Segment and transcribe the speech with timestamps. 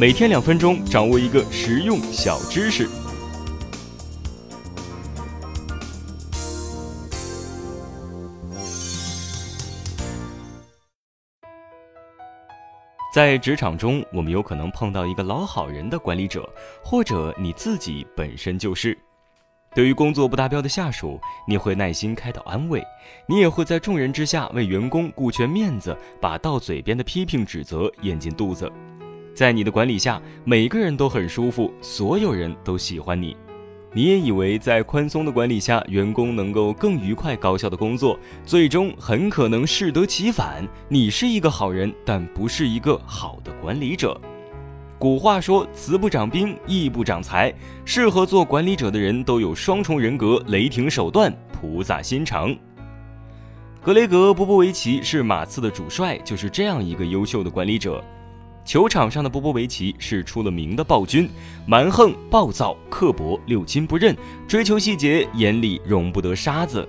[0.00, 2.88] 每天两分钟，掌握一个实用小知识。
[13.12, 16.48] 在职场中，我们有可能碰到一个老好人的管理者，
[16.84, 18.96] 或者你自己本身就是。
[19.74, 22.80] 对于工作不达标的下属，你会耐心开导安慰，
[23.26, 28.70] 你也会在众人之下为员工顾全面子，把到嘴边的批评指责咽进肚子。
[29.38, 33.36] 在你的管理下，每个人都很舒服，所有人都喜欢你。
[33.92, 40.66] 你也以为在宽松的管理下，员工能够更愉快、高效的工作，最终很可能适得其反。
[40.88, 44.20] 你是一个好人，但不是一个好的管理者。
[44.98, 47.54] 古话说：“慈不掌兵，义不掌财。”
[47.86, 52.52] 适合做管理者的人都有双重人格、雷霆手段、菩萨心肠。
[53.80, 58.02] 格雷格·波波维奇是马刺的主帅，就是这样一个优秀的管理者。
[58.68, 61.26] 球场上的波波维奇是出了名的暴君，
[61.64, 64.14] 蛮横、暴躁、刻薄、六亲不认，
[64.46, 66.86] 追求细节，眼里容不得沙子。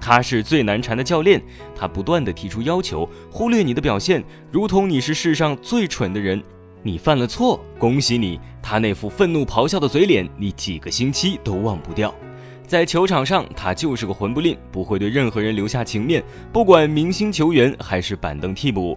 [0.00, 1.42] 他是最难缠的教练，
[1.74, 6.40] 他不断的提出要求，忽略你的表现，如同你是世上最蠢的人。
[6.84, 8.38] 你犯了错，恭喜你。
[8.62, 12.14] 他那副愤怒咆哮的嘴脸，你几个星期都忘不掉。
[12.64, 16.22] 在球场上，他就是个混不吝，不会对任何人留下情面，
[16.52, 18.96] 不管明星球员还是板凳替补。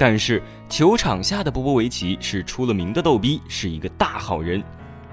[0.00, 4.64] 但是球场下的波波维奇是出了名的逗逼，是一个大好人。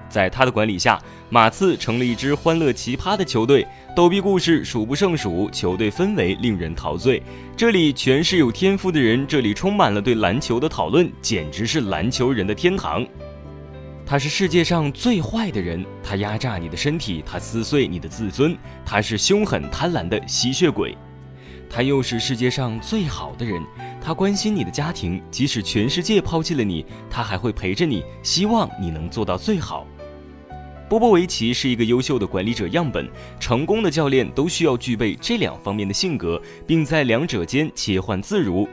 [0.08, 7.22] 在他的管理下，马刺成了一支欢乐奇葩的球队，逗逼故事数不胜数，球队氛围令人陶醉。
[7.54, 13.06] 这里全是有天赋的人，这里充满了对篮球的讨论，简直是篮球人的天堂。
[14.06, 20.96] 他是世界上最坏的人，他压榨你的身体，他撕碎你的自尊，他是凶狠贪婪的吸血鬼。
[21.70, 23.62] 他又是世界上最好的人，
[24.00, 29.86] 他关心你的家庭，即使全世界抛弃了你，他还会陪着你，希望你能做到最好。
[30.88, 33.06] 波波维奇是一个优秀的管理者样本，
[33.38, 38.66] 成功的教练都需要具备这两方面的性格，并在两者间切换自如。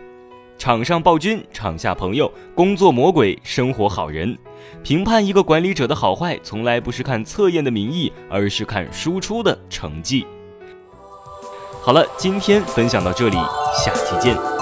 [0.57, 4.37] 场上暴君，场下朋友，工作魔鬼，生活好人。
[4.81, 10.25] 评判一个管理者的好坏，从来不是看测验的名义，而是看输出的成绩。
[11.85, 13.37] 好了，今天分享到这里，
[13.77, 14.54] 下期见。